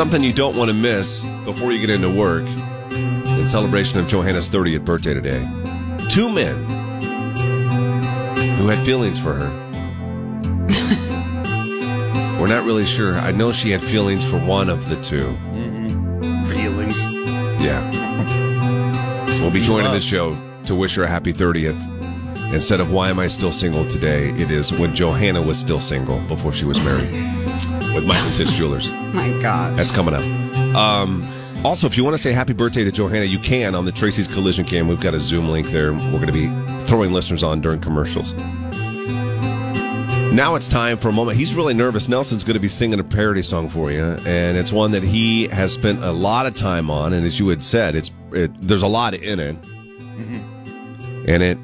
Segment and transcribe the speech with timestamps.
[0.00, 2.46] Something you don't want to miss before you get into work
[2.90, 5.46] in celebration of Johanna's 30th birthday today.
[6.08, 6.56] Two men
[8.56, 9.46] who had feelings for her.
[12.40, 13.16] We're not really sure.
[13.16, 15.36] I know she had feelings for one of the two.
[15.52, 16.48] Mm-hmm.
[16.48, 16.98] Feelings.
[17.62, 19.26] Yeah.
[19.26, 21.78] So we'll be joining the show to wish her a happy 30th.
[22.54, 26.20] Instead of why am I still single today, it is when Johanna was still single
[26.20, 27.10] before she was married
[28.00, 28.90] with Michael Tisch Jewelers.
[28.90, 29.78] My God.
[29.78, 30.22] That's coming up.
[30.74, 31.22] Um,
[31.64, 34.26] also, if you want to say happy birthday to Johanna, you can on the Tracy's
[34.26, 34.88] Collision Cam.
[34.88, 35.92] We've got a Zoom link there.
[35.92, 36.48] We're going to be
[36.86, 38.32] throwing listeners on during commercials.
[40.32, 41.38] Now it's time for a moment.
[41.38, 42.08] He's really nervous.
[42.08, 45.48] Nelson's going to be singing a parody song for you, and it's one that he
[45.48, 47.12] has spent a lot of time on.
[47.12, 49.56] And as you had said, it's it, there's a lot in it,
[51.26, 51.58] and it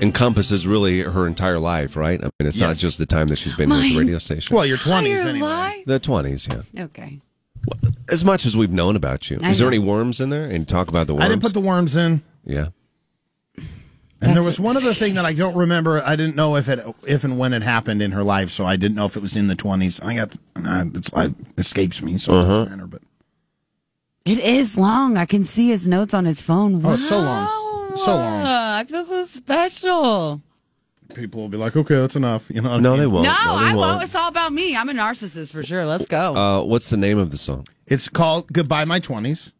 [0.00, 2.20] encompasses really her entire life, right?
[2.20, 4.54] I mean, it's not just the time that she's been with the radio station.
[4.56, 5.40] Well, your 20s anyway.
[5.46, 5.84] lie?
[5.86, 6.84] the twenties, yeah.
[6.84, 7.20] Okay.
[8.08, 9.68] As much as we've known about you, I is there know.
[9.76, 10.44] any worms in there?
[10.48, 11.24] And talk about the worms.
[11.24, 12.22] I didn't put the worms in.
[12.44, 12.68] yeah.
[14.20, 16.02] And there was one other thing that I don't remember.
[16.04, 18.74] I didn't know if it, if and when it happened in her life, so I
[18.74, 20.00] didn't know if it was in the twenties.
[20.00, 22.64] I got, uh, it's, it escapes me, so Uh-huh.
[22.64, 22.86] doesn't matter.
[22.88, 23.02] But
[24.24, 25.16] It is long.
[25.16, 26.84] I can see his notes on his phone.
[26.84, 27.46] Oh, it's so long.
[27.98, 28.04] Wow.
[28.04, 28.46] So long.
[28.46, 30.42] I feel so special.
[31.14, 32.72] people will be like, "Okay, that's enough." You know?
[32.72, 33.24] I No, they won't.
[33.24, 33.76] no, they I won't.
[33.78, 34.02] won't.
[34.04, 34.76] It's all about me.
[34.76, 35.84] I'm a narcissist for sure.
[35.84, 36.34] Let's go.
[36.36, 37.66] Uh, what's the name of the song?
[37.86, 39.52] It's called "Goodbye My 20s,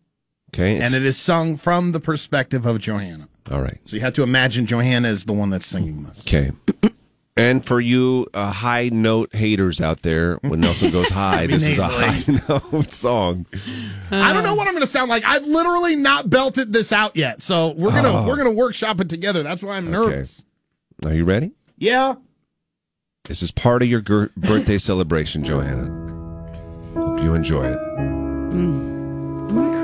[0.55, 0.79] Okay.
[0.79, 3.29] and it is sung from the perspective of Johanna.
[3.51, 3.79] all right.
[3.87, 6.21] So you have to imagine Johanna is the one that's singing this.
[6.27, 6.53] Okay.
[7.39, 11.79] And for you uh, high note haters out there, when Nelson goes high, this is
[11.79, 12.25] a high
[12.73, 13.47] note song.
[14.11, 15.25] I don't know what I'm going to sound like.
[15.25, 18.27] I've literally not belted this out yet, so we're gonna Oh.
[18.27, 19.43] we're gonna workshop it together.
[19.43, 20.45] That's why I'm nervous.
[21.05, 21.53] Are you ready?
[21.77, 22.17] Yeah.
[23.25, 26.07] This is part of your gir- birthday celebration, Johanna.
[26.95, 27.79] Hope you enjoy it.
[27.99, 29.83] I'm gonna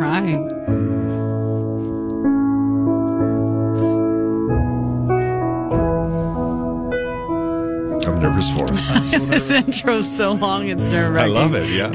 [8.24, 9.30] nervous for it.
[9.30, 11.36] this intro's so long, it's nerve wracking.
[11.36, 11.68] I love it.
[11.68, 11.90] Yeah.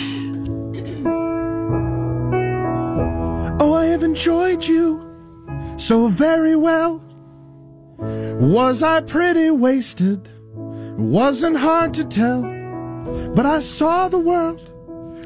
[3.60, 5.04] Oh, I have enjoyed you
[5.76, 7.02] so very well.
[7.98, 10.30] Was I pretty wasted?
[10.54, 12.42] Wasn't hard to tell.
[13.34, 14.70] But I saw the world,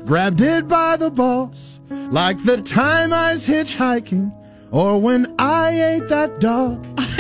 [0.07, 4.33] grabbed it by the balls, like the time I was hitchhiking,
[4.71, 6.87] or when I ate that dog.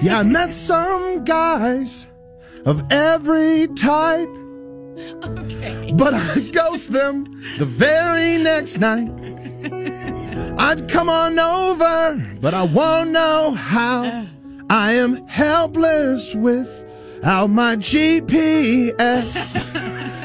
[0.00, 2.06] yeah, I met some guys
[2.64, 4.28] of every type.
[5.94, 7.24] But I ghost them
[7.58, 9.10] the very next night.
[10.58, 14.26] I'd come on over, but I won't know how.
[14.70, 19.56] I am helpless without my GPS.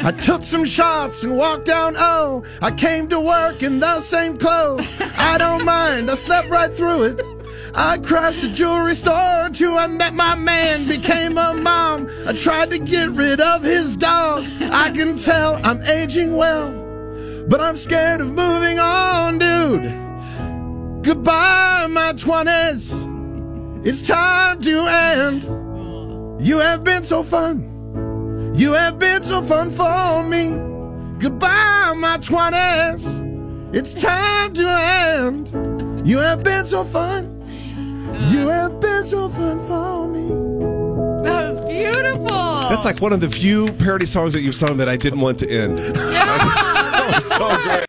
[0.03, 4.37] I took some shots and walked down Oh, I came to work in the same
[4.37, 4.95] clothes.
[5.17, 7.36] I don't mind, I slept right through it.
[7.79, 12.09] I crashed a jewelry store till I met my man, became a mom.
[12.25, 14.45] I tried to get rid of his dog.
[14.59, 16.71] I can tell I'm aging well,
[17.47, 19.83] but I'm scared of moving on, dude.
[21.03, 23.85] Goodbye, my 20s.
[23.85, 25.43] It's time to end.
[26.43, 28.55] You have been so fun.
[28.55, 30.49] You have been so fun for me.
[31.19, 33.75] Goodbye, my 20s.
[33.75, 36.07] It's time to end.
[36.07, 37.36] You have been so fun.
[38.19, 40.27] You have been so fun for me.
[41.23, 42.27] That was beautiful.
[42.27, 45.39] That's like one of the few parody songs that you've sung that I didn't want
[45.39, 45.77] to end.
[45.95, 47.83] that was so great.